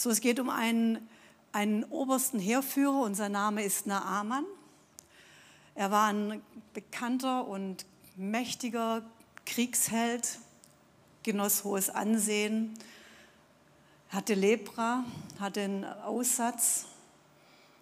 [0.00, 1.06] So, es geht um einen,
[1.52, 4.46] einen obersten Heerführer und sein Name ist Naaman.
[5.74, 6.40] Er war ein
[6.72, 7.84] bekannter und
[8.16, 9.02] mächtiger
[9.44, 10.38] Kriegsheld,
[11.22, 12.72] genoss hohes Ansehen,
[14.08, 15.04] hatte Lepra,
[15.38, 16.86] hatte einen Aussatz.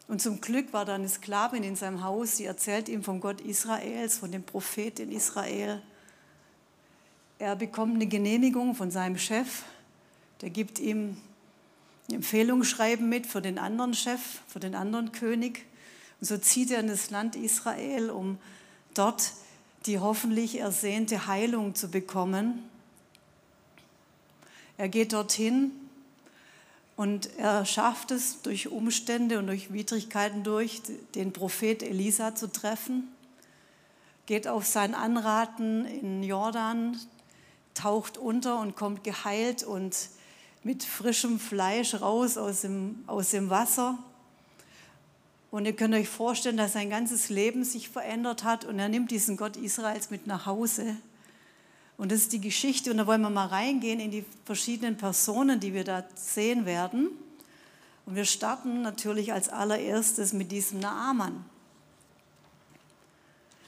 [0.09, 3.41] Und zum Glück war da eine Sklavin in seinem Haus, die erzählt ihm vom Gott
[3.43, 5.81] Israels, von dem Prophet in Israel.
[7.39, 9.63] Er bekommt eine Genehmigung von seinem Chef,
[10.41, 11.17] der gibt ihm
[12.11, 15.65] Empfehlungsschreiben mit für den anderen Chef, für den anderen König.
[16.21, 18.39] Und so zieht er in das Land Israel, um
[18.95, 19.33] dort
[19.87, 22.63] die hoffentlich ersehnte Heilung zu bekommen.
[24.77, 25.73] Er geht dorthin
[26.97, 30.83] und er schafft es durch Umstände und durch Widrigkeiten durch,
[31.15, 33.09] den Prophet Elisa zu treffen,
[34.27, 36.99] geht auf sein Anraten in Jordan,
[37.75, 39.97] taucht unter und kommt geheilt und
[40.69, 43.97] mit frischem Fleisch raus aus dem, aus dem Wasser.
[45.51, 49.11] Und ihr könnt euch vorstellen, dass sein ganzes Leben sich verändert hat und er nimmt
[49.11, 50.95] diesen Gott Israels mit nach Hause.
[51.97, 55.59] Und das ist die Geschichte und da wollen wir mal reingehen in die verschiedenen Personen,
[55.59, 57.09] die wir da sehen werden.
[58.05, 61.47] Und wir starten natürlich als allererstes mit diesem Naaman.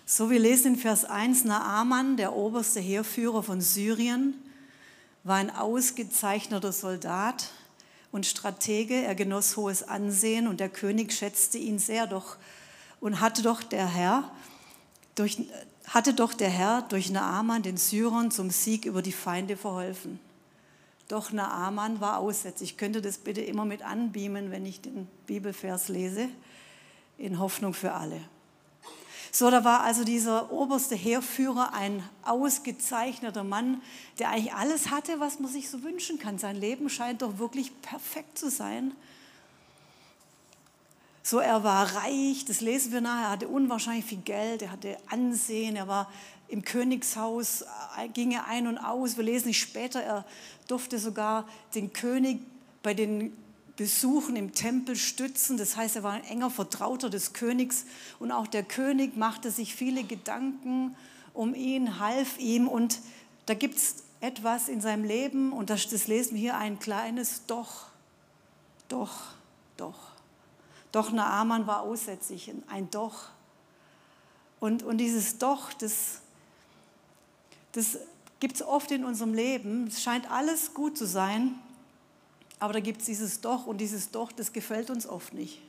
[0.05, 4.35] So, wir lesen in Vers 1, Naaman, der oberste Heerführer von Syrien,
[5.25, 7.51] war ein ausgezeichneter Soldat
[8.13, 8.95] und Stratege.
[8.95, 12.37] Er genoss hohes Ansehen und der König schätzte ihn sehr doch
[13.01, 14.31] und hatte doch der Herr
[15.15, 15.39] durch,
[15.87, 20.21] hatte doch der Herr durch Naaman den Syrern zum Sieg über die Feinde verholfen.
[21.09, 22.73] Doch Naaman war aussätzlich.
[22.73, 26.29] Ich könnte das bitte immer mit anbeamen, wenn ich den Bibelvers lese,
[27.19, 28.21] in Hoffnung für alle.
[29.33, 33.81] So, da war also dieser oberste Heerführer ein ausgezeichneter Mann,
[34.19, 36.39] der eigentlich alles hatte, was man sich so wünschen kann.
[36.39, 38.93] Sein Leben scheint doch wirklich perfekt zu sein.
[41.23, 44.97] So, er war reich, das lesen wir nachher, er hatte unwahrscheinlich viel Geld, er hatte
[45.09, 46.11] Ansehen, er war
[46.49, 47.63] im Königshaus,
[47.99, 49.17] äh, ging er ein und aus.
[49.17, 50.25] Wir lesen später, er
[50.67, 52.41] durfte sogar den König
[52.83, 53.33] bei den
[53.81, 55.57] Besuchen im Tempel stützen.
[55.57, 57.87] Das heißt, er war ein enger Vertrauter des Königs
[58.19, 60.95] und auch der König machte sich viele Gedanken
[61.33, 62.99] um ihn, half ihm und
[63.47, 67.47] da gibt es etwas in seinem Leben und das, das lesen wir hier ein kleines
[67.47, 67.87] Doch,
[68.91, 69.29] Doch,
[69.79, 70.11] Doch.
[70.93, 73.31] Doch Naaman war aussätzlich, ein Doch.
[74.61, 76.21] Und, und dieses Doch, das,
[77.73, 77.97] das
[78.41, 79.87] gibt es oft in unserem Leben.
[79.87, 81.55] Es scheint alles gut zu sein,
[82.61, 85.61] aber da gibt es dieses Doch und dieses Doch, das gefällt uns oft nicht.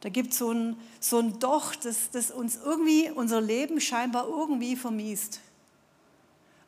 [0.00, 4.28] Da gibt es so ein, so ein Doch, das, das uns irgendwie unser Leben scheinbar
[4.28, 5.40] irgendwie vermiest.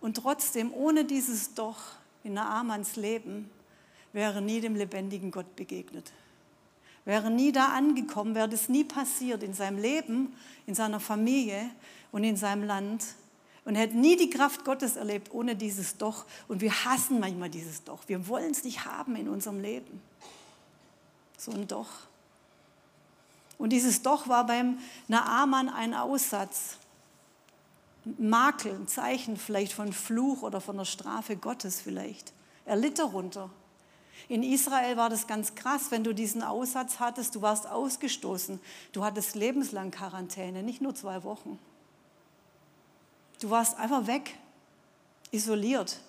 [0.00, 1.78] Und trotzdem, ohne dieses Doch
[2.24, 3.50] in Naamans Leben,
[4.12, 6.10] wäre nie dem lebendigen Gott begegnet.
[7.04, 10.34] Wäre nie da angekommen, wäre das nie passiert in seinem Leben,
[10.66, 11.70] in seiner Familie
[12.10, 13.04] und in seinem Land
[13.68, 16.24] und hätte nie die Kraft Gottes erlebt ohne dieses Doch.
[16.48, 17.98] Und wir hassen manchmal dieses Doch.
[18.06, 20.00] Wir wollen es nicht haben in unserem Leben.
[21.36, 21.90] So ein Doch.
[23.58, 26.78] Und dieses Doch war beim Naaman ein Aussatz.
[28.16, 32.32] Makel, ein Zeichen vielleicht von Fluch oder von der Strafe Gottes vielleicht.
[32.64, 33.50] Er litt darunter.
[34.30, 38.60] In Israel war das ganz krass, wenn du diesen Aussatz hattest, du warst ausgestoßen.
[38.92, 41.58] Du hattest lebenslang Quarantäne, nicht nur zwei Wochen.
[43.40, 44.34] Du warst einfach weg,
[45.30, 46.00] isoliert.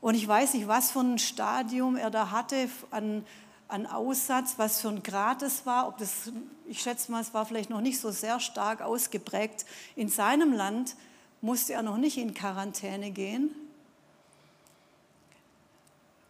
[0.00, 3.26] Und ich weiß nicht, was für ein Stadium er da hatte an,
[3.68, 5.88] an Aussatz, was für ein Grad es war.
[5.88, 6.32] Ob das,
[6.66, 9.66] ich schätze mal, es war vielleicht noch nicht so sehr stark ausgeprägt.
[9.96, 10.96] In seinem Land
[11.42, 13.50] musste er noch nicht in Quarantäne gehen.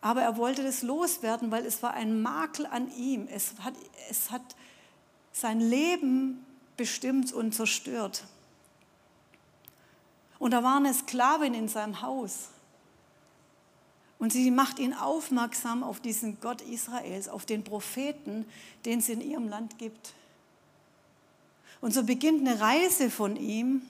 [0.01, 3.29] Aber er wollte das loswerden, weil es war ein Makel an ihm.
[3.29, 3.75] Es hat,
[4.09, 4.43] es hat
[5.33, 6.45] sein Leben
[6.77, 8.25] bestimmt und zerstört.
[10.41, 12.49] Und da war eine Sklavin in seinem Haus.
[14.19, 18.47] Und sie macht ihn aufmerksam auf diesen Gott Israels, auf den Propheten,
[18.85, 20.15] den es in ihrem Land gibt.
[21.83, 23.83] Und so beginnt eine Reise von ihm.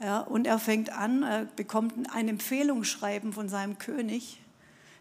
[0.00, 4.40] Ja, und er fängt an, er bekommt ein Empfehlungsschreiben von seinem König,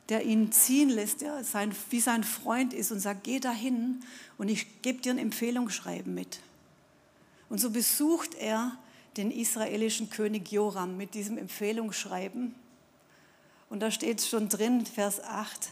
[0.09, 4.01] der ihn ziehen lässt, der sein, wie sein Freund ist und sagt, geh dahin
[4.38, 6.39] und ich gebe dir ein Empfehlungsschreiben mit.
[7.49, 8.77] Und so besucht er
[9.17, 12.55] den israelischen König Joram mit diesem Empfehlungsschreiben.
[13.69, 15.69] Und da steht schon drin, Vers 8.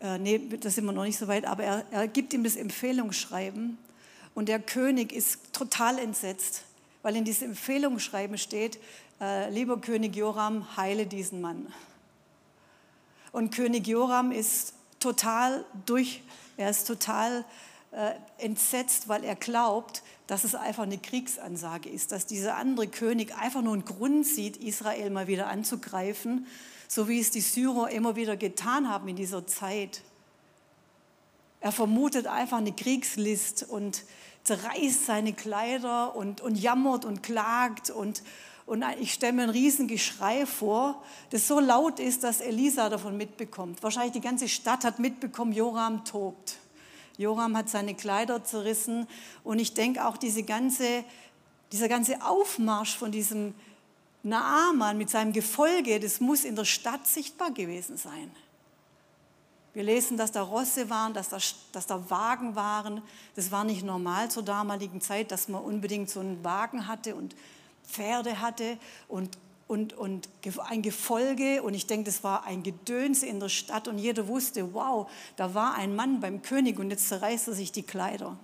[0.00, 2.56] Äh, nee, da sind wir noch nicht so weit, aber er, er gibt ihm das
[2.56, 3.78] Empfehlungsschreiben
[4.34, 6.62] und der König ist total entsetzt,
[7.02, 8.78] weil in diesem Empfehlungsschreiben steht,
[9.20, 11.72] äh, lieber König Joram, heile diesen Mann.
[13.32, 16.22] Und König Joram ist total durch,
[16.56, 17.44] er ist total
[18.38, 23.62] entsetzt, weil er glaubt, dass es einfach eine Kriegsansage ist, dass dieser andere König einfach
[23.62, 26.46] nur einen Grund sieht, Israel mal wieder anzugreifen,
[26.86, 30.02] so wie es die Syrer immer wieder getan haben in dieser Zeit.
[31.60, 34.04] Er vermutet einfach eine Kriegslist und
[34.44, 38.22] zerreißt seine Kleider und, und jammert und klagt und,
[38.66, 43.82] und ich stelle mir ein Riesengeschrei vor, das so laut ist, dass Elisa davon mitbekommt.
[43.82, 46.56] Wahrscheinlich die ganze Stadt hat mitbekommen, Joram tobt.
[47.20, 49.06] Joram hat seine Kleider zerrissen
[49.44, 51.04] und ich denke auch diese ganze,
[51.70, 53.54] dieser ganze Aufmarsch von diesem
[54.22, 58.30] Naaman mit seinem Gefolge, das muss in der Stadt sichtbar gewesen sein.
[59.74, 61.38] Wir lesen, dass da Rosse waren, dass da,
[61.72, 63.02] dass da Wagen waren.
[63.36, 67.36] Das war nicht normal zur damaligen Zeit, dass man unbedingt so einen Wagen hatte und
[67.86, 68.78] Pferde hatte
[69.08, 69.36] und,
[69.70, 70.28] und, und
[70.68, 71.62] ein Gefolge.
[71.62, 75.54] Und ich denke, das war ein Gedönse in der Stadt und jeder wusste, wow, da
[75.54, 78.36] war ein Mann beim König und jetzt zerreißt er sich die Kleider.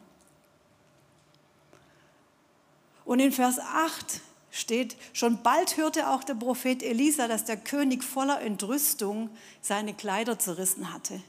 [3.04, 4.20] Und in Vers 8
[4.52, 9.28] steht, schon bald hörte auch der Prophet Elisa, dass der König voller Entrüstung
[9.60, 11.20] seine Kleider zerrissen hatte.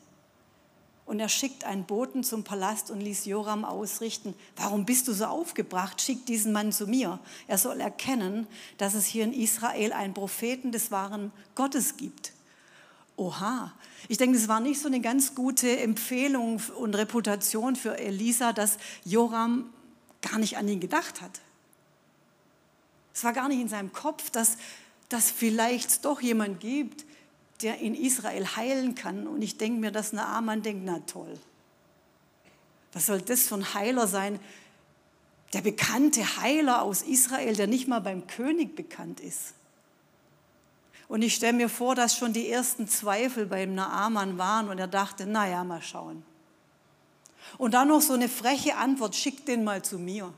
[1.08, 5.24] Und er schickt einen Boten zum Palast und ließ Joram ausrichten, warum bist du so
[5.24, 6.02] aufgebracht?
[6.02, 7.20] Schick diesen Mann zu mir.
[7.48, 8.46] Er soll erkennen,
[8.78, 12.34] dass es hier in Israel einen Propheten des wahren Gottes gibt.
[13.16, 13.74] Oha,
[14.10, 18.78] ich denke, es war nicht so eine ganz gute Empfehlung und Reputation für Elisa, dass
[19.06, 19.70] Joram
[20.22, 21.40] gar nicht an ihn gedacht hat.
[23.14, 24.58] Es war gar nicht in seinem Kopf, dass,
[25.08, 27.06] dass vielleicht doch jemand gibt,
[27.62, 29.28] der in Israel heilen kann.
[29.28, 31.40] Und ich denke mir, dass Naaman denkt, na toll,
[32.94, 34.40] was soll das für ein Heiler sein?
[35.54, 39.54] Der bekannte Heiler aus Israel, der nicht mal beim König bekannt ist.
[41.08, 44.88] Und ich stelle mir vor, dass schon die ersten Zweifel beim Naaman waren und er
[44.88, 46.24] dachte, naja, mal schauen.
[47.58, 50.34] Und dann noch so eine freche Antwort, schick den mal zu mir.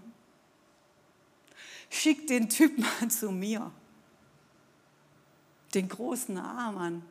[1.90, 3.72] Schick den Typ mal zu mir
[5.74, 7.04] den großen Naaman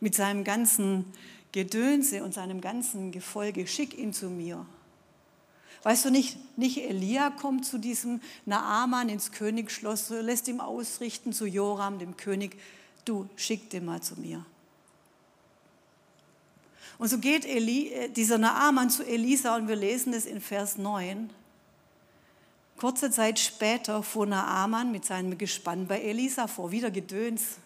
[0.00, 1.04] mit seinem ganzen
[1.52, 4.66] Gedönse und seinem ganzen Gefolge, schick ihn zu mir.
[5.82, 11.46] Weißt du nicht, nicht Elia kommt zu diesem Naaman ins Königsschloss, lässt ihm ausrichten zu
[11.46, 12.56] Joram, dem König,
[13.04, 14.44] du schick den mal zu mir.
[16.98, 20.78] Und so geht Eli, äh, dieser Naaman zu Elisa und wir lesen es in Vers
[20.78, 21.30] 9.
[22.78, 27.58] Kurze Zeit später fuhr Naaman mit seinem Gespann bei Elisa vor, wieder Gedöns.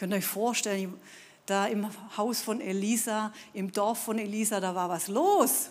[0.00, 0.98] Könnt ihr euch vorstellen,
[1.44, 1.86] da im
[2.16, 5.68] Haus von Elisa, im Dorf von Elisa, da war was los.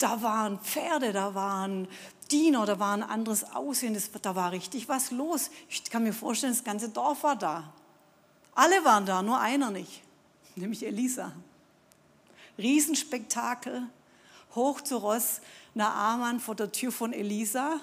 [0.00, 1.86] Da waren Pferde, da waren
[2.28, 5.52] Diener, da war ein anderes Aussehen, da war richtig was los.
[5.68, 7.72] Ich kann mir vorstellen, das ganze Dorf war da.
[8.56, 10.02] Alle waren da, nur einer nicht,
[10.56, 11.30] nämlich Elisa.
[12.58, 13.84] Riesenspektakel
[14.56, 15.40] hoch zu Ross
[15.74, 17.78] Naaman vor der Tür von Elisa.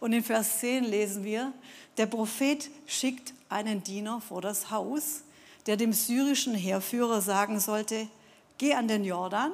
[0.00, 1.52] Und in Vers 10 lesen wir,
[1.96, 5.22] der Prophet schickt einen Diener vor das Haus,
[5.66, 8.08] der dem syrischen Heerführer sagen sollte,
[8.56, 9.52] geh an den Jordan,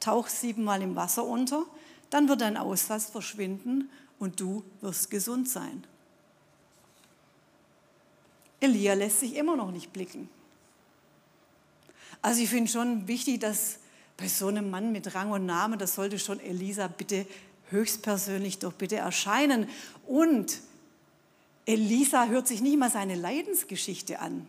[0.00, 1.64] tauch siebenmal im Wasser unter,
[2.10, 5.84] dann wird dein Aussatz verschwinden und du wirst gesund sein.
[8.60, 10.28] Elia lässt sich immer noch nicht blicken.
[12.20, 13.78] Also ich finde schon wichtig, dass
[14.16, 17.26] bei so einem Mann mit Rang und Namen, das sollte schon Elisa bitte
[17.72, 19.68] höchstpersönlich doch bitte erscheinen.
[20.06, 20.60] Und
[21.66, 24.46] Elisa hört sich nicht mal seine Leidensgeschichte an.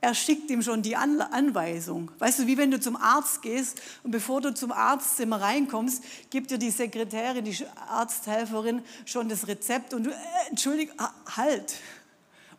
[0.00, 2.12] Er schickt ihm schon die Anweisung.
[2.20, 6.52] Weißt du, wie wenn du zum Arzt gehst und bevor du zum Arztzimmer reinkommst, gibt
[6.52, 10.92] dir die Sekretärin, die Arzthelferin schon das Rezept und du, äh, entschuldige,
[11.36, 11.74] halt.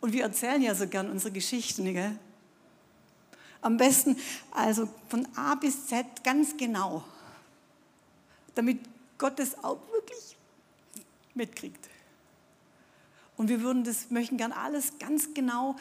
[0.00, 2.18] Und wir erzählen ja so gern unsere Geschichten, gell?
[3.62, 4.16] Am besten
[4.50, 7.04] also von A bis Z ganz genau,
[8.60, 8.80] damit
[9.16, 10.36] Gott es auch wirklich
[11.32, 11.88] mitkriegt.
[13.38, 15.76] Und wir würden das, möchten gern alles ganz genau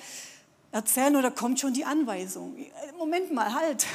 [0.72, 2.56] erzählen oder kommt schon die Anweisung.
[2.98, 3.86] Moment mal, halt.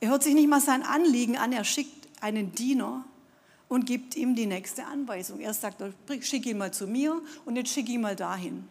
[0.00, 3.06] Er hört sich nicht mal sein Anliegen an, er schickt einen Diener
[3.68, 5.40] und gibt ihm die nächste Anweisung.
[5.40, 5.82] Er sagt,
[6.20, 8.68] schick ihn mal zu mir und jetzt schick ihn mal dahin.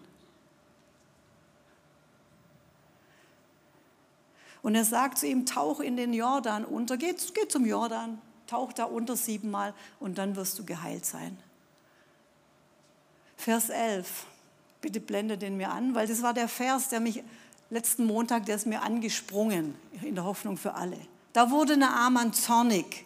[4.63, 8.73] Und er sagt zu ihm, tauch in den Jordan unter, geh, geh zum Jordan, tauch
[8.73, 11.37] da unter siebenmal und dann wirst du geheilt sein.
[13.35, 14.25] Vers 11,
[14.81, 17.23] bitte blende den mir an, weil das war der Vers, der mich
[17.69, 20.97] letzten Montag, der ist mir angesprungen, in der Hoffnung für alle.
[21.33, 23.05] Da wurde Naaman zornig.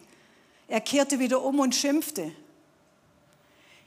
[0.68, 2.32] Er kehrte wieder um und schimpfte.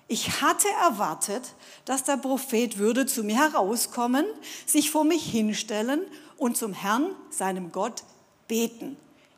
[0.09, 4.27] Ich hatte erwartet, dass der Prophet würde zu mir herauskommen,
[4.67, 6.01] sich vor mich hinstellen
[6.41, 8.03] und zum Herrn, seinem Gott,
[8.49, 8.97] beten.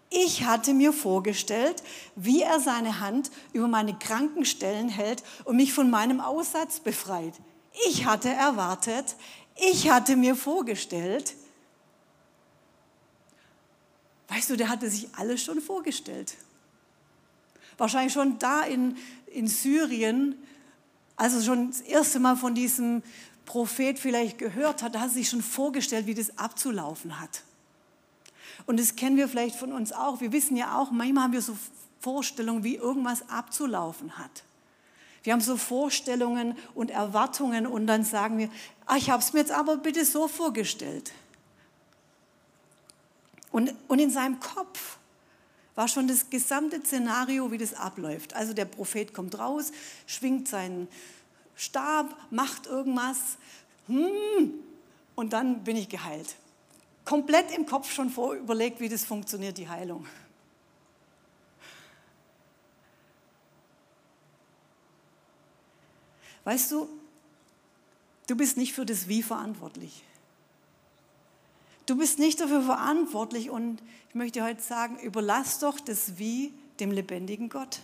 [0.09, 1.83] Ich hatte mir vorgestellt,
[2.15, 7.35] wie er seine Hand über meine kranken Stellen hält und mich von meinem Aussatz befreit.
[7.89, 9.17] Ich hatte erwartet,
[9.57, 11.35] ich hatte mir vorgestellt,
[14.29, 16.37] weißt du, der hatte sich alles schon vorgestellt.
[17.79, 20.37] Wahrscheinlich schon da in, in Syrien
[21.23, 23.03] als er schon das erste Mal von diesem
[23.45, 27.43] Prophet vielleicht gehört hat, hat er sich schon vorgestellt, wie das abzulaufen hat.
[28.67, 30.21] Und das kennen wir vielleicht von uns auch.
[30.21, 31.57] Wir wissen ja auch, manchmal haben wir so
[32.01, 34.45] Vorstellungen, wie irgendwas abzulaufen hat.
[35.23, 38.51] Wir haben so Vorstellungen und Erwartungen und dann sagen wir,
[38.87, 41.13] ach, ich habe es mir jetzt aber bitte so vorgestellt.
[43.53, 44.99] Und, und in seinem Kopf
[45.75, 48.35] war schon das gesamte Szenario, wie das abläuft.
[48.35, 49.73] Also der Prophet kommt raus,
[50.07, 50.89] schwingt seinen
[51.57, 53.37] Stab, macht irgendwas,
[53.87, 54.53] hmm,
[55.15, 56.37] und dann bin ich geheilt.
[57.05, 60.07] Komplett im Kopf schon vorüberlegt, wie das funktioniert, die Heilung.
[66.45, 66.89] Weißt du,
[68.27, 70.03] du bist nicht für das Wie verantwortlich.
[71.87, 76.91] Du bist nicht dafür verantwortlich und ich möchte heute sagen, überlass doch das Wie dem
[76.91, 77.81] lebendigen Gott.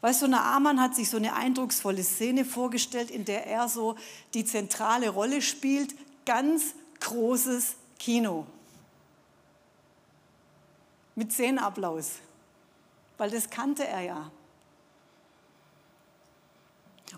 [0.00, 3.96] Weißt du, Naaman hat sich so eine eindrucksvolle Szene vorgestellt, in der er so
[4.34, 5.94] die zentrale Rolle spielt.
[6.26, 8.46] Ganz großes Kino.
[11.14, 12.12] Mit Szenenapplaus.
[13.18, 14.30] Weil das kannte er ja.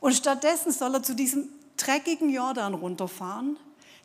[0.00, 3.56] Und stattdessen soll er zu diesem dreckigen Jordan runterfahren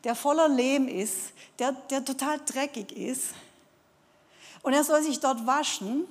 [0.04, 3.34] der voller Lehm ist, der, der total dreckig ist.
[4.62, 6.06] Und er soll sich dort waschen,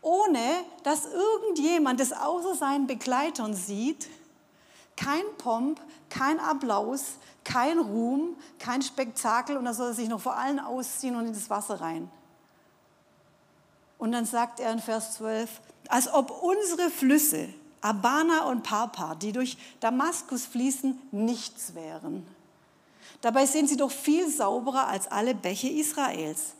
[0.00, 4.08] ohne dass irgendjemand das außer seinen Begleitern sieht.
[4.96, 9.56] Kein Pomp, kein Applaus, kein Ruhm, kein Spektakel.
[9.56, 12.10] Und er soll sich noch vor allen ausziehen und in das Wasser rein.
[13.98, 17.48] Und dann sagt er in Vers 12, als ob unsere Flüsse,
[17.80, 22.26] Abana und Papa, die durch Damaskus fließen, nichts wären.
[23.20, 26.54] Dabei sind sie doch viel sauberer als alle Bäche Israels.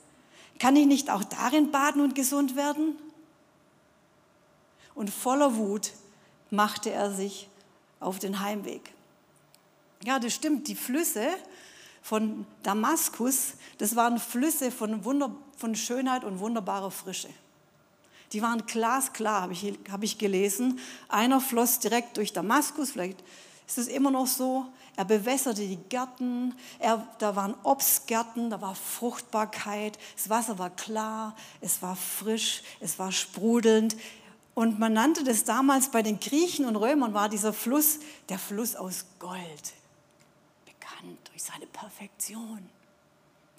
[0.59, 2.97] Kann ich nicht auch darin baden und gesund werden?
[4.99, 5.93] Und voller Wut
[6.51, 7.49] machte er sich
[8.01, 8.93] auf den Heimweg.
[10.03, 10.67] Ja, das stimmt.
[10.67, 11.25] Die Flüsse
[12.03, 17.29] von Damaskus, das waren Flüsse von, Wunder, von Schönheit und wunderbarer Frische.
[18.33, 20.81] Die waren glasklar, habe ich, habe ich gelesen.
[21.09, 23.23] Einer floss direkt durch Damaskus, vielleicht
[23.69, 24.67] ist es immer noch so.
[24.97, 31.37] Er bewässerte die Gärten, er, da waren Obstgärten, da war Fruchtbarkeit, das Wasser war klar,
[31.61, 33.95] es war frisch, es war sprudelnd.
[34.59, 38.75] Und man nannte das damals bei den Griechen und Römern war dieser Fluss der Fluss
[38.75, 39.73] aus Gold,
[40.65, 42.69] bekannt durch seine Perfektion.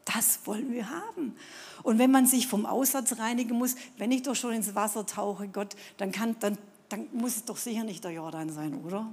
[0.04, 1.38] Das wollen wir haben.
[1.84, 5.48] Und wenn man sich vom Aussatz reinigen muss, wenn ich doch schon ins Wasser tauche,
[5.48, 6.58] Gott, dann, kann, dann,
[6.90, 9.08] dann muss es doch sicher nicht der Jordan sein, oder?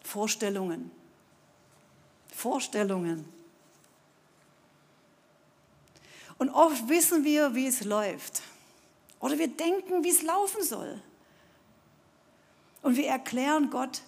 [0.00, 0.90] Vorstellungen.
[2.34, 3.26] Vorstellungen.
[6.38, 8.40] Und oft wissen wir, wie es läuft.
[9.24, 11.00] Oder wir denken, wie es laufen soll.
[12.82, 14.02] Und wir erklären Gott,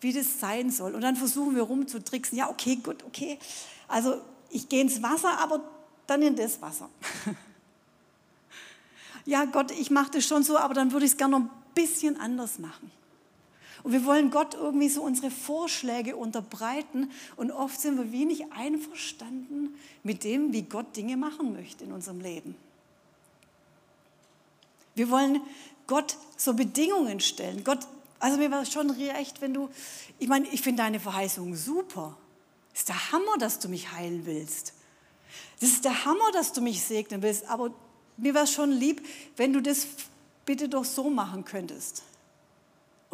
[0.00, 0.96] wie das sein soll.
[0.96, 2.36] Und dann versuchen wir rumzutricksen.
[2.36, 3.38] Ja, okay, gut, okay.
[3.86, 4.20] Also
[4.50, 5.60] ich gehe ins Wasser, aber
[6.08, 6.90] dann in das Wasser.
[9.26, 11.50] ja, Gott, ich mache das schon so, aber dann würde ich es gerne noch ein
[11.76, 12.90] bisschen anders machen.
[13.84, 19.76] Und wir wollen Gott irgendwie so unsere Vorschläge unterbreiten und oft sind wir wenig einverstanden
[20.02, 22.56] mit dem, wie Gott Dinge machen möchte in unserem Leben.
[24.94, 25.40] Wir wollen
[25.86, 27.64] Gott so Bedingungen stellen.
[27.64, 27.80] Gott,
[28.18, 29.68] also mir war es schon recht, wenn du,
[30.18, 32.16] ich meine, ich finde deine Verheißung super.
[32.74, 34.74] Ist der Hammer, dass du mich heilen willst.
[35.60, 37.48] Das ist der Hammer, dass du mich segnen willst.
[37.48, 37.70] Aber
[38.16, 39.86] mir wäre es schon lieb, wenn du das
[40.44, 42.02] bitte doch so machen könntest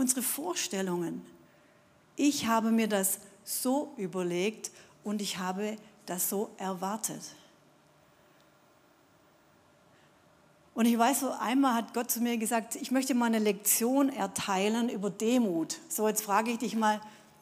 [0.01, 1.25] unsere Vorstellungen.
[2.17, 4.71] Ich habe mir das so überlegt
[5.05, 7.21] und ich habe das so erwartet.
[10.75, 14.09] Und ich weiß, so einmal hat Gott zu mir gesagt, ich möchte mal eine Lektion
[14.09, 15.77] erteilen über Demut.
[15.89, 17.01] So, jetzt frage ich dich mal,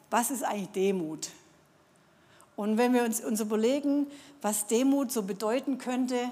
[0.09, 1.29] was ist eigentlich Demut?
[2.55, 4.07] Und wenn wir uns, uns überlegen,
[4.41, 6.31] was Demut so bedeuten könnte,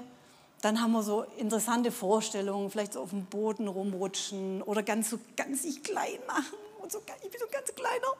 [0.60, 5.18] dann haben wir so interessante Vorstellungen, vielleicht so auf dem Boden rumrutschen oder ganz so
[5.36, 8.12] ganz sich klein machen und so, ich bin so ganz kleiner.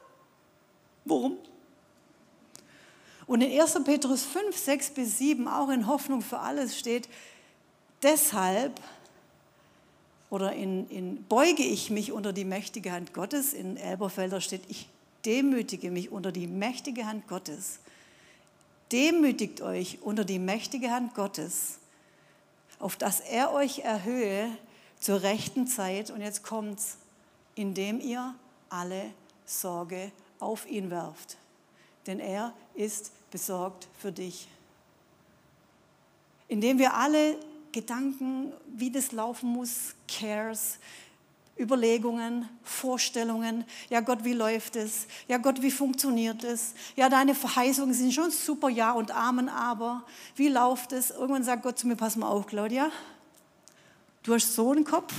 [1.05, 1.37] Warum?
[3.27, 3.83] Und in 1.
[3.83, 7.09] Petrus 5, 6 bis 7, auch in Hoffnung für alles steht,
[8.03, 8.79] deshalb
[10.29, 13.53] oder in, in beuge ich mich unter die mächtige Hand Gottes.
[13.53, 14.87] In Elberfelder steht, ich
[15.25, 17.79] demütige mich unter die mächtige Hand Gottes.
[18.91, 21.79] Demütigt euch unter die mächtige Hand Gottes,
[22.79, 24.49] auf dass er euch erhöhe
[24.99, 26.11] zur rechten Zeit.
[26.11, 26.97] Und jetzt kommt's,
[27.55, 28.33] indem ihr
[28.69, 29.11] alle
[29.45, 31.37] Sorge auf ihn werft.
[32.07, 34.47] Denn er ist besorgt für dich.
[36.47, 37.35] Indem wir alle
[37.71, 40.79] Gedanken, wie das laufen muss, Cares,
[41.59, 43.65] Überlegungen, Vorstellungen.
[43.89, 45.07] Ja Gott, wie läuft es?
[45.27, 46.73] Ja Gott, wie funktioniert es?
[46.95, 51.11] Ja, deine Verheißungen sind schon super, ja und Amen, aber wie läuft es?
[51.11, 52.89] Irgendwann sagt Gott zu mir, pass mal auf, Claudia,
[54.23, 55.13] du hast so einen Kopf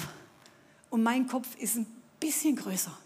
[0.88, 1.86] und mein Kopf ist ein
[2.18, 2.96] bisschen größer.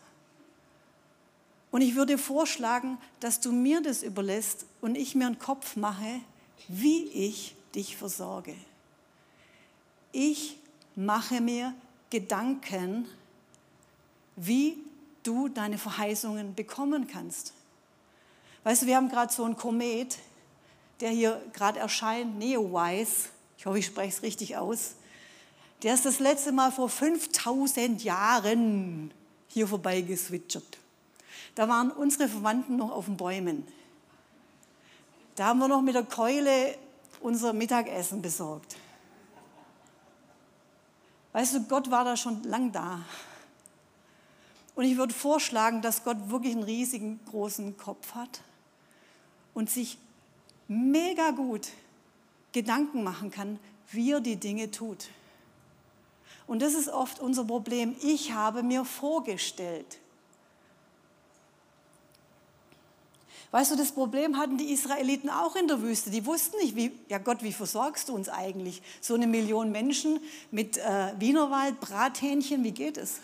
[1.72, 6.20] Und ich würde vorschlagen, dass du mir das überlässt und ich mir einen Kopf mache,
[6.68, 8.54] wie ich dich versorge.
[10.16, 10.56] Ich
[10.94, 11.74] mache mir
[12.08, 13.08] Gedanken,
[14.36, 14.78] wie
[15.24, 17.52] du deine Verheißungen bekommen kannst.
[18.62, 20.18] Weißt du, wir haben gerade so einen Komet,
[21.00, 23.28] der hier gerade erscheint, Neowise.
[23.58, 24.94] Ich hoffe, ich spreche es richtig aus.
[25.82, 29.10] Der ist das letzte Mal vor 5000 Jahren
[29.48, 30.78] hier vorbeigeswitchert.
[31.56, 33.66] Da waren unsere Verwandten noch auf den Bäumen.
[35.34, 36.78] Da haben wir noch mit der Keule
[37.20, 38.76] unser Mittagessen besorgt.
[41.34, 43.00] Weißt du, Gott war da schon lang da.
[44.76, 48.40] Und ich würde vorschlagen, dass Gott wirklich einen riesigen, großen Kopf hat
[49.52, 49.98] und sich
[50.68, 51.70] mega gut
[52.52, 53.58] Gedanken machen kann,
[53.90, 55.08] wie er die Dinge tut.
[56.46, 57.96] Und das ist oft unser Problem.
[58.00, 59.98] Ich habe mir vorgestellt.
[63.54, 66.10] Weißt du, das Problem hatten die Israeliten auch in der Wüste.
[66.10, 68.82] Die wussten nicht, wie, ja Gott, wie versorgst du uns eigentlich?
[69.00, 70.18] So eine Million Menschen
[70.50, 73.20] mit äh, Wienerwald, Brathähnchen, wie geht es?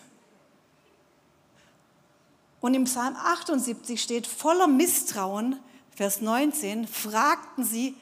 [2.61, 5.59] Und im Psalm 78 steht, voller Misstrauen,
[5.93, 7.93] Vers 19, fragten sie,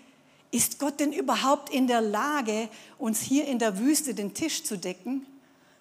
[0.52, 4.78] ist Gott denn überhaupt in der Lage, uns hier in der Wüste den Tisch zu
[4.78, 5.26] decken?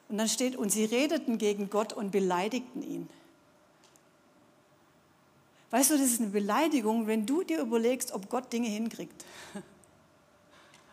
[0.09, 3.07] Und dann steht, und sie redeten gegen Gott und beleidigten ihn.
[5.71, 9.25] Weißt du, das ist eine Beleidigung, wenn du dir überlegst, ob Gott Dinge hinkriegt.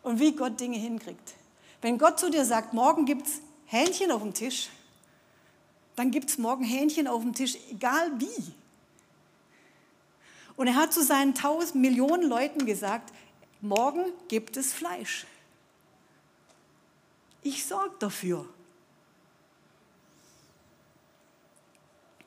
[0.04, 1.34] Und wie Gott Dinge hinkriegt.
[1.82, 4.70] Wenn Gott zu dir sagt, morgen gibt es Hähnchen auf dem Tisch,
[5.96, 8.54] dann gibt es morgen Hähnchen auf dem Tisch, egal wie.
[10.58, 13.14] Und er hat zu seinen tausend Millionen Leuten gesagt,
[13.62, 15.26] morgen gibt es Fleisch.
[17.44, 18.46] Ich sorge dafür.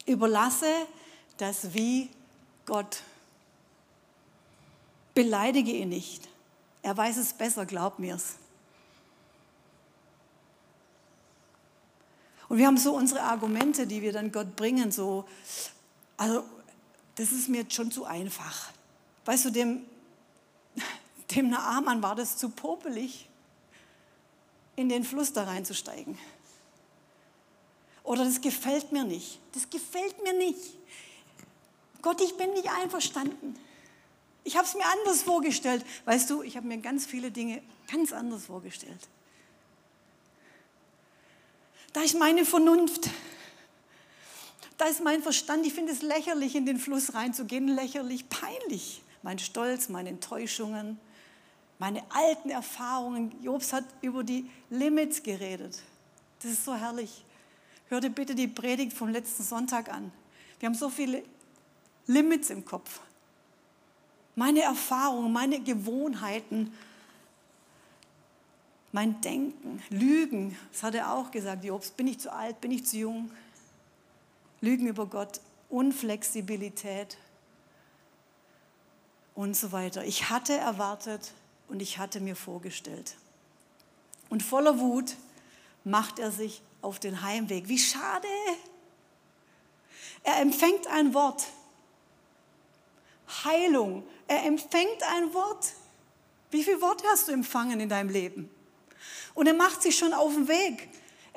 [0.06, 0.72] Überlasse
[1.36, 2.10] das Wie
[2.68, 3.02] Gott.
[5.14, 6.28] Beleidige ihn nicht.
[6.82, 8.36] Er weiß es besser, glaub mir's.
[12.50, 15.26] Und wir haben so unsere Argumente, die wir dann Gott bringen, so,
[16.18, 16.44] also
[17.14, 18.70] das ist mir jetzt schon zu einfach.
[19.24, 19.86] Weißt du, dem,
[21.34, 23.30] dem Naaman war das zu popelig,
[24.76, 26.18] in den Fluss da reinzusteigen.
[28.04, 29.40] Oder das gefällt mir nicht.
[29.52, 30.76] Das gefällt mir nicht.
[32.08, 33.54] Gott, ich bin nicht einverstanden.
[34.42, 35.84] Ich habe es mir anders vorgestellt.
[36.06, 37.60] Weißt du, ich habe mir ganz viele Dinge
[37.92, 39.06] ganz anders vorgestellt.
[41.92, 43.10] Da ist meine Vernunft.
[44.78, 45.66] Da ist mein Verstand.
[45.66, 47.68] Ich finde es lächerlich, in den Fluss reinzugehen.
[47.68, 49.02] Lächerlich, peinlich.
[49.22, 50.98] Mein Stolz, meine Enttäuschungen,
[51.78, 53.38] meine alten Erfahrungen.
[53.42, 55.82] Jobs hat über die Limits geredet.
[56.40, 57.22] Das ist so herrlich.
[57.90, 60.10] Hör dir bitte die Predigt vom letzten Sonntag an.
[60.58, 61.22] Wir haben so viele
[62.08, 63.00] Limits im Kopf.
[64.34, 66.72] Meine Erfahrungen, meine Gewohnheiten,
[68.92, 72.86] mein Denken, Lügen, das hat er auch gesagt, Jobs, bin ich zu alt, bin ich
[72.86, 73.30] zu jung?
[74.60, 77.18] Lügen über Gott, Unflexibilität
[79.34, 80.04] und so weiter.
[80.04, 81.32] Ich hatte erwartet
[81.68, 83.16] und ich hatte mir vorgestellt.
[84.30, 85.14] Und voller Wut
[85.84, 87.68] macht er sich auf den Heimweg.
[87.68, 88.26] Wie schade!
[90.22, 91.46] Er empfängt ein Wort,
[93.44, 94.04] Heilung.
[94.26, 95.72] Er empfängt ein Wort.
[96.50, 98.50] Wie viele Worte hast du empfangen in deinem Leben?
[99.34, 100.88] Und er macht sich schon auf den Weg.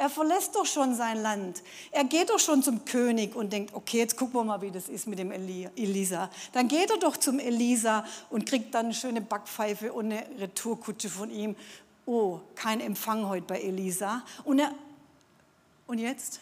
[0.02, 1.62] Er verlässt doch schon sein Land.
[1.92, 4.90] Er geht doch schon zum König und denkt, okay, jetzt gucken wir mal, wie das
[4.90, 6.30] ist mit dem Elisa.
[6.54, 11.10] Dann geht er doch zum Elisa und kriegt dann eine schöne Backpfeife und eine Retourkutsche
[11.10, 11.56] von ihm.
[12.08, 14.24] Oh, kein Empfang heute bei Elisa.
[14.44, 14.74] Und, er,
[15.86, 16.40] und jetzt?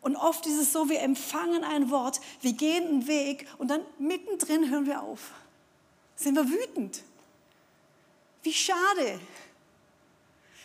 [0.00, 3.82] Und oft ist es so, wir empfangen ein Wort, wir gehen einen Weg und dann
[3.98, 5.32] mittendrin hören wir auf.
[6.16, 7.02] Sind wir wütend.
[8.42, 9.20] Wie schade.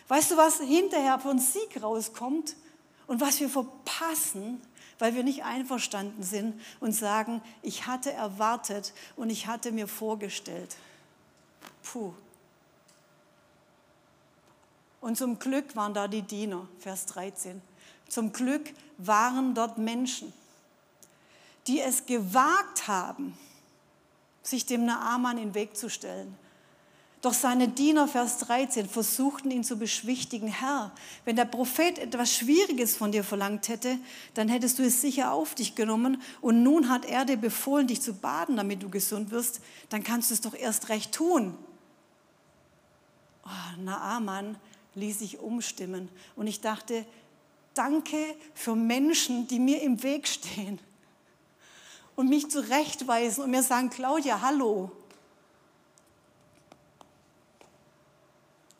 [0.08, 2.56] Weißt du, was hinterher von Sieg rauskommt
[3.06, 4.62] und was wir verpassen,
[4.98, 10.76] weil wir nicht einverstanden sind und sagen, ich hatte erwartet und ich hatte mir vorgestellt.
[11.82, 12.14] Puh.
[15.00, 17.60] Und zum Glück waren da die Diener, Vers 13.
[18.08, 20.32] Zum Glück waren dort Menschen,
[21.66, 23.36] die es gewagt haben,
[24.42, 26.36] sich dem Naaman in den Weg zu stellen
[27.26, 30.46] doch seine Diener, Vers 13, versuchten ihn zu beschwichtigen.
[30.46, 30.92] Herr,
[31.24, 33.98] wenn der Prophet etwas Schwieriges von dir verlangt hätte,
[34.34, 36.22] dann hättest du es sicher auf dich genommen.
[36.40, 39.60] Und nun hat er dir befohlen, dich zu baden, damit du gesund wirst.
[39.88, 41.56] Dann kannst du es doch erst recht tun.
[43.44, 44.56] Oh, Naaman
[44.94, 46.08] ließ sich umstimmen.
[46.36, 47.04] Und ich dachte,
[47.76, 48.18] danke
[48.54, 50.78] für Menschen, die mir im Weg stehen
[52.14, 54.90] und mich zurechtweisen und mir sagen, Claudia, hallo,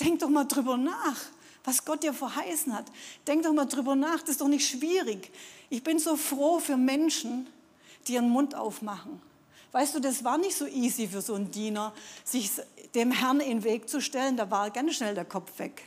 [0.00, 1.16] Denk doch mal drüber nach,
[1.64, 2.86] was Gott dir verheißen hat.
[3.26, 5.30] Denk doch mal drüber nach, das ist doch nicht schwierig.
[5.70, 7.46] Ich bin so froh für Menschen,
[8.06, 9.20] die ihren Mund aufmachen.
[9.72, 11.92] Weißt du, das war nicht so easy für so einen Diener,
[12.24, 12.50] sich
[12.94, 14.36] dem Herrn in den Weg zu stellen.
[14.36, 15.82] Da war ganz schnell der Kopf weg.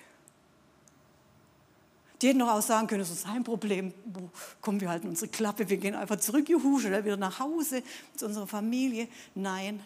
[2.21, 3.93] Die hätten doch auch sagen können, das ist sein Problem.
[4.61, 7.81] Kommen wir halten unsere Klappe, wir gehen einfach zurück, juhu, schnell wieder nach Hause
[8.15, 9.07] zu unserer Familie.
[9.35, 9.81] Nein,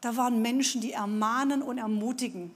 [0.00, 2.54] da waren Menschen, die ermahnen und ermutigen.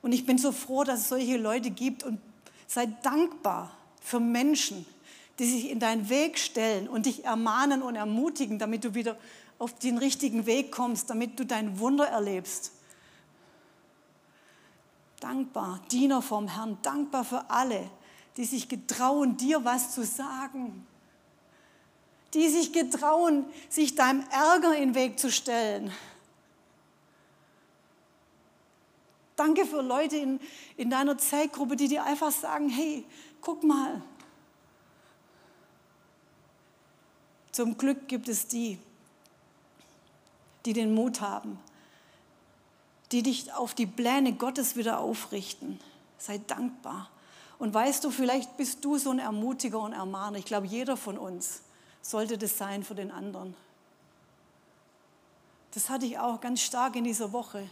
[0.00, 2.18] Und ich bin so froh, dass es solche Leute gibt und
[2.66, 4.86] sei dankbar für Menschen,
[5.38, 9.16] die sich in deinen Weg stellen und dich ermahnen und ermutigen, damit du wieder
[9.58, 12.72] auf den richtigen Weg kommst, damit du dein Wunder erlebst.
[15.22, 17.88] Dankbar, Diener vom Herrn, dankbar für alle,
[18.36, 20.86] die sich getrauen, dir was zu sagen
[22.34, 25.92] die sich getrauen, sich deinem Ärger in den Weg zu stellen.
[29.36, 30.40] Danke für Leute in,
[30.76, 33.04] in deiner Zeitgruppe, die dir einfach sagen, hey,
[33.40, 34.02] guck mal.
[37.50, 38.78] Zum Glück gibt es die,
[40.64, 41.58] die den Mut haben,
[43.12, 45.78] die dich auf die Pläne Gottes wieder aufrichten.
[46.18, 47.10] Sei dankbar.
[47.58, 50.38] Und weißt du, vielleicht bist du so ein Ermutiger und Ermahner.
[50.38, 51.62] Ich glaube, jeder von uns
[52.00, 53.54] sollte das sein für den anderen.
[55.74, 57.68] Das hatte ich auch ganz stark in dieser Woche.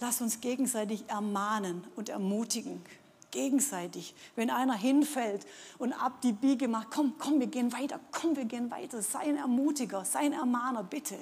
[0.00, 2.82] Lass uns gegenseitig ermahnen und ermutigen.
[3.30, 4.14] Gegenseitig.
[4.36, 5.46] Wenn einer hinfällt
[5.78, 9.00] und ab die Biege macht, komm, komm, wir gehen weiter, komm, wir gehen weiter.
[9.00, 11.16] Sei ein Ermutiger, sei ein Ermahner, bitte.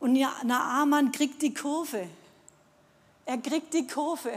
[0.00, 2.08] Und Naaman kriegt die Kurve.
[3.26, 4.32] Er kriegt die Kurve.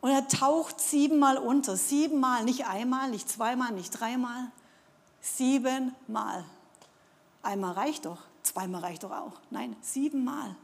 [0.00, 1.76] Und er taucht siebenmal unter.
[1.76, 4.50] Siebenmal, nicht einmal, nicht zweimal, nicht dreimal.
[5.22, 6.44] Siebenmal.
[7.42, 9.32] Einmal reicht doch, zweimal reicht doch auch.
[9.50, 10.56] Nein, siebenmal.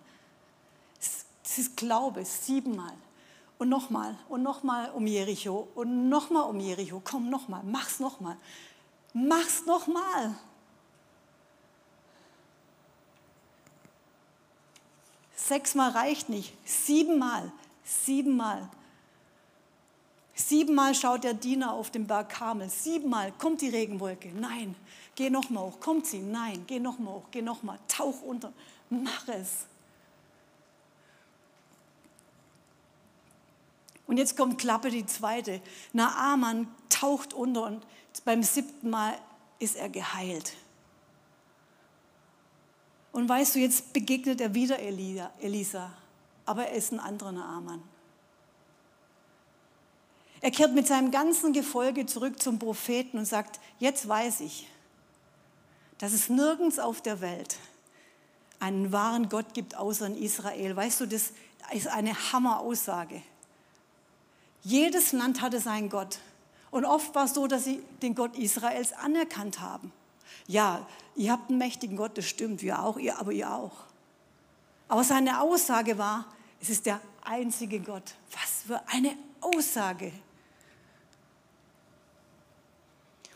[1.42, 2.92] Das ist Glaube, siebenmal.
[3.58, 7.00] Und nochmal, und nochmal um Jericho, und nochmal um Jericho.
[7.04, 8.36] Komm, nochmal, mach's nochmal.
[9.12, 10.34] Mach's nochmal.
[15.50, 17.50] Sechsmal reicht nicht, siebenmal,
[17.82, 18.70] siebenmal.
[20.32, 22.70] Siebenmal schaut der Diener auf den Berg Karmel.
[22.70, 24.28] Siebenmal kommt die Regenwolke.
[24.28, 24.76] Nein,
[25.16, 25.80] geh noch mal hoch.
[25.80, 26.20] Kommt sie?
[26.20, 27.24] Nein, geh noch mal hoch.
[27.32, 27.80] Geh noch mal.
[27.88, 28.52] Tauch unter.
[28.90, 29.66] Mach es.
[34.06, 35.60] Und jetzt kommt Klappe die zweite.
[35.92, 37.84] Naaman taucht unter und
[38.24, 39.18] beim siebten Mal
[39.58, 40.52] ist er geheilt.
[43.12, 45.92] Und weißt du, jetzt begegnet er wieder Elisa,
[46.46, 47.82] aber er ist ein anderer Naaman.
[50.40, 54.68] Er kehrt mit seinem ganzen Gefolge zurück zum Propheten und sagt, jetzt weiß ich,
[55.98, 57.58] dass es nirgends auf der Welt
[58.58, 60.74] einen wahren Gott gibt außer in Israel.
[60.76, 61.32] Weißt du, das
[61.72, 63.22] ist eine Hammeraussage.
[64.62, 66.18] Jedes Land hatte seinen Gott.
[66.70, 69.92] Und oft war es so, dass sie den Gott Israels anerkannt haben.
[70.46, 73.72] Ja, ihr habt einen mächtigen Gott, das stimmt, wir auch, ihr, aber ihr auch.
[74.88, 76.26] Aber seine Aussage war,
[76.60, 78.14] es ist der einzige Gott.
[78.32, 80.12] Was für eine Aussage.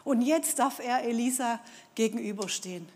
[0.05, 1.61] Und jetzt darf er Elisa
[1.95, 2.89] gegenüberstehen.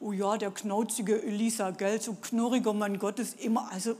[0.00, 3.96] Oh ja, der knauzige Elisa, gell, so knurriger Mann Gottes, immer, also.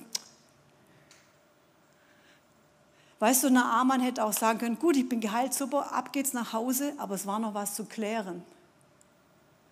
[3.19, 6.53] Weißt du, Naaman hätte auch sagen können, gut, ich bin geheilt, super, ab geht's nach
[6.53, 8.43] Hause, aber es war noch was zu klären.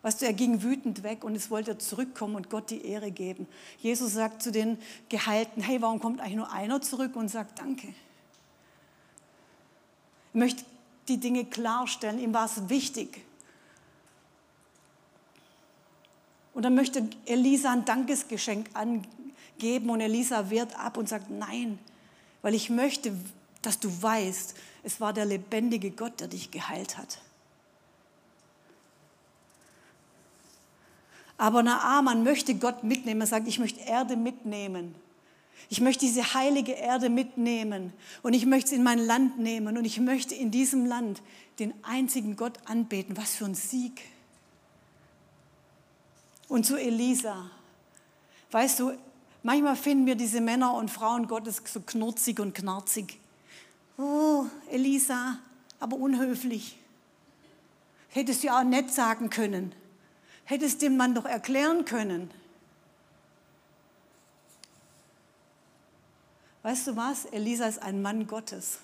[0.04, 3.46] Weißt du, er ging wütend weg und es wollte zurückkommen und Gott die Ehre geben.
[3.78, 4.76] Jesus sagt zu den
[5.08, 7.88] Gehalten, hey, warum kommt eigentlich nur einer zurück und sagt Danke?
[10.34, 10.62] Er möchte
[11.08, 13.24] die Dinge klarstellen, ihm war es wichtig.
[16.52, 21.78] Und dann möchte Elisa ein Dankesgeschenk angeben und Elisa wehrt ab und sagt, nein,
[22.42, 23.16] weil ich möchte,
[23.62, 27.20] dass du weißt, es war der lebendige Gott, der dich geheilt hat.
[31.36, 33.20] Aber Naaman möchte Gott mitnehmen.
[33.20, 34.94] Er sagt, ich möchte Erde mitnehmen.
[35.68, 37.92] Ich möchte diese heilige Erde mitnehmen
[38.22, 41.22] und ich möchte es in mein Land nehmen und ich möchte in diesem Land
[41.58, 43.16] den einzigen Gott anbeten.
[43.16, 44.02] Was für ein Sieg.
[46.48, 47.50] Und zu Elisa.
[48.50, 48.92] Weißt du,
[49.42, 53.18] manchmal finden wir diese Männer und Frauen Gottes so knurzig und knarzig.
[53.96, 55.38] Oh, Elisa,
[55.80, 56.78] aber unhöflich.
[58.10, 59.74] Hättest du auch nett sagen können.
[60.44, 62.30] Hättest dem Mann doch erklären können.
[66.62, 67.24] Weißt du was?
[67.26, 68.78] Elisa ist ein Mann Gottes.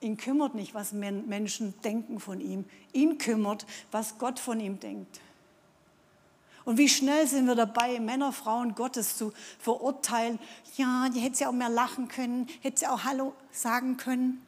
[0.00, 2.64] Ihn kümmert nicht, was Menschen denken von ihm.
[2.92, 5.20] Ihn kümmert, was Gott von ihm denkt.
[6.64, 10.40] Und wie schnell sind wir dabei, Männer, Frauen Gottes zu verurteilen.
[10.76, 14.44] Ja, die hätte sie auch mehr lachen können, hätte sie auch Hallo sagen können.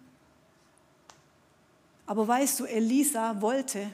[2.07, 3.93] Aber weißt du, Elisa wollte,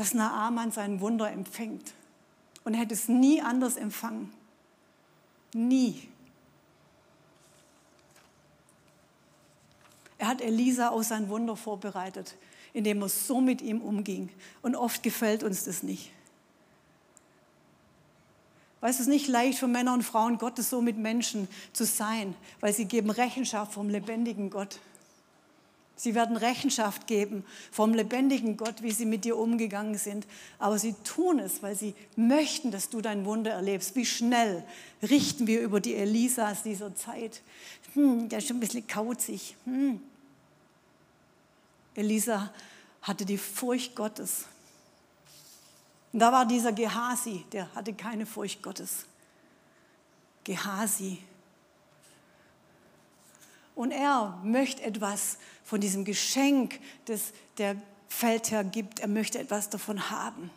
[0.00, 1.92] dass Naaman sein Wunder empfängt.
[2.64, 4.32] Und er hätte es nie anders empfangen.
[5.52, 6.08] Nie.
[10.16, 12.34] Er hat Elisa auf sein Wunder vorbereitet,
[12.72, 14.30] indem er so mit ihm umging.
[14.62, 16.10] Und oft gefällt uns das nicht.
[18.80, 22.34] Weil es ist nicht leicht für Männer und Frauen Gottes so mit Menschen zu sein,
[22.60, 24.80] weil sie geben Rechenschaft vom lebendigen Gott.
[26.00, 30.26] Sie werden Rechenschaft geben vom lebendigen Gott, wie sie mit dir umgegangen sind.
[30.58, 33.94] Aber sie tun es, weil sie möchten, dass du dein Wunder erlebst.
[33.96, 34.64] Wie schnell
[35.02, 37.42] richten wir über die Elisas dieser Zeit.
[37.92, 39.56] Hm, der ist schon ein bisschen kauzig.
[39.66, 40.00] Hm.
[41.94, 42.50] Elisa
[43.02, 44.46] hatte die Furcht Gottes.
[46.14, 49.04] Und da war dieser Gehasi, der hatte keine Furcht Gottes.
[50.44, 51.18] Gehasi.
[53.74, 55.38] Und er möchte etwas
[55.70, 57.76] von diesem Geschenk, das der
[58.08, 58.98] Feldherr gibt.
[58.98, 60.50] Er möchte etwas davon haben.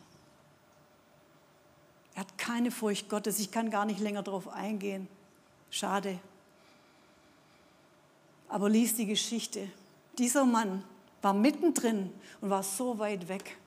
[2.16, 3.38] Er hat keine Furcht Gottes.
[3.38, 5.08] Ich kann gar nicht länger darauf eingehen.
[5.70, 6.18] Schade.
[8.50, 9.70] Aber lies die Geschichte.
[10.18, 10.84] Dieser Mann
[11.22, 13.58] war mittendrin und war so weit weg.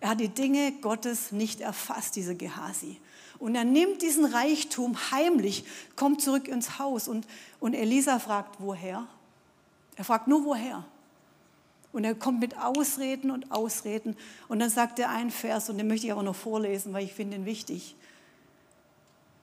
[0.00, 3.00] Er hat die Dinge Gottes nicht erfasst, dieser Gehasi.
[3.38, 5.62] Und er nimmt diesen Reichtum heimlich,
[5.94, 7.28] kommt zurück ins Haus und,
[7.60, 9.06] und Elisa fragt, woher?
[9.98, 10.84] Er fragt nur, woher?
[11.92, 14.16] Und er kommt mit Ausreden und Ausreden.
[14.48, 17.12] Und dann sagt er einen Vers, und den möchte ich aber noch vorlesen, weil ich
[17.12, 17.94] finde ihn wichtig.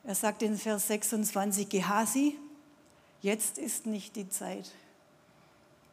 [0.04, 2.36] Er sagt in Vers 26, Gehasi,
[3.22, 4.72] jetzt ist nicht die Zeit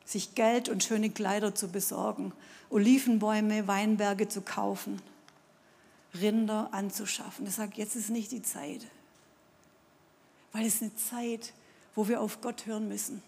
[0.05, 2.33] sich Geld und schöne Kleider zu besorgen,
[2.70, 5.01] Olivenbäume, Weinberge zu kaufen,
[6.20, 7.46] Rinder anzuschaffen.
[7.46, 8.87] Er sagt, jetzt ist nicht die Zeit,
[10.53, 11.53] weil es eine Zeit,
[11.94, 13.22] wo wir auf Gott hören müssen,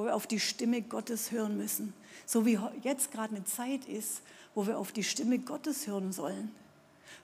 [0.00, 1.92] wo wir auf die Stimme Gottes hören müssen,
[2.24, 4.22] so wie jetzt gerade eine Zeit ist,
[4.54, 6.50] wo wir auf die Stimme Gottes hören sollen,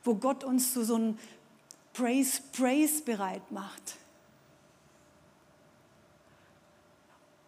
[0.05, 1.19] wo Gott uns zu so einem
[1.95, 3.97] Praise, Praise bereit macht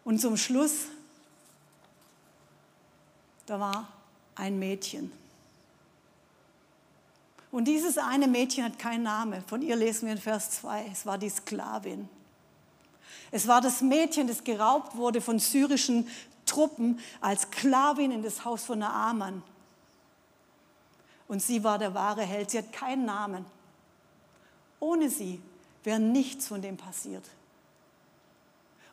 [0.03, 0.87] Und zum Schluss,
[3.45, 3.87] da war
[4.33, 5.11] ein Mädchen.
[7.51, 9.43] Und dieses eine Mädchen hat keinen Namen.
[9.45, 10.87] Von ihr lesen wir in Vers 2.
[10.91, 12.09] Es war die Sklavin.
[13.31, 16.07] Es war das Mädchen, das geraubt wurde von syrischen
[16.45, 19.43] Truppen als Sklavin in das Haus von Naaman.
[21.27, 22.49] Und sie war der wahre Held.
[22.49, 23.45] Sie hat keinen Namen.
[24.79, 25.39] Ohne sie
[25.83, 27.23] wäre nichts von dem passiert.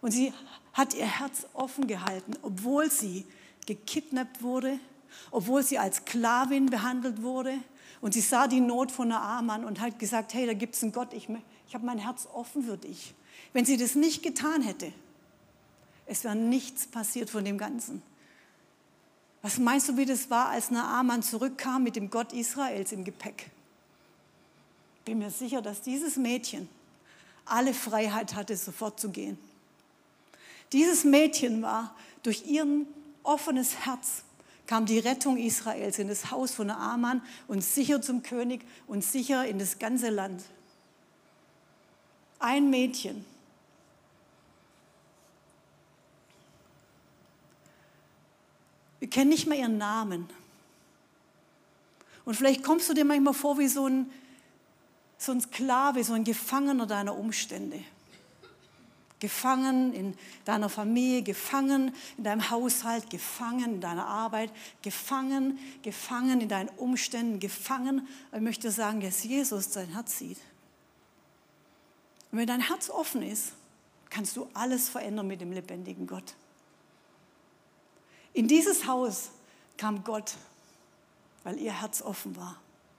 [0.02, 0.32] Und sie
[0.74, 3.24] hat ihr Herz offen gehalten, obwohl sie
[3.64, 4.78] gekidnappt wurde,
[5.30, 7.54] obwohl sie als Sklavin behandelt wurde.
[8.02, 10.92] Und sie sah die Not von Naaman und hat gesagt, hey, da gibt es einen
[10.92, 11.28] Gott, ich,
[11.66, 13.14] ich habe mein Herz offen für dich.
[13.52, 14.92] Wenn sie das nicht getan hätte,
[16.06, 18.02] es wäre nichts passiert von dem Ganzen.
[19.42, 23.50] Was meinst du, wie das war, als Naaman zurückkam mit dem Gott Israels im Gepäck?
[25.04, 26.68] Bin mir sicher, dass dieses Mädchen
[27.44, 29.38] alle Freiheit hatte, sofort zu gehen.
[30.72, 32.86] Dieses Mädchen war durch ihren
[33.22, 34.24] offenes Herz
[34.66, 39.46] kam die Rettung Israels in das Haus von Aman und sicher zum König und sicher
[39.46, 40.42] in das ganze Land.
[42.38, 43.24] Ein Mädchen.
[48.98, 50.28] Wir kennen nicht mehr ihren Namen.
[52.24, 54.10] Und vielleicht kommst du dir manchmal vor wie so ein,
[55.16, 57.82] so ein Sklave, so ein Gefangener deiner Umstände.
[59.20, 64.50] Gefangen in deiner Familie, gefangen in deinem Haushalt, gefangen in deiner Arbeit,
[64.82, 68.06] gefangen, gefangen in deinen Umständen, gefangen.
[68.34, 70.38] Ich möchte sagen, dass Jesus dein Herz sieht.
[72.36, 73.54] Und wenn dein Herz offen ist,
[74.10, 76.34] kannst du alles verändern mit dem lebendigen Gott.
[78.34, 79.30] In dieses Haus
[79.78, 80.34] kam Gott,
[81.44, 82.60] weil ihr Herz offen war.